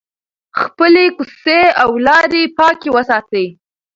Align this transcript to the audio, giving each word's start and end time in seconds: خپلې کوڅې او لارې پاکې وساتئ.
خپلې 0.61 1.05
کوڅې 1.17 1.61
او 1.81 1.89
لارې 2.07 2.43
پاکې 2.57 2.89
وساتئ. 2.95 3.47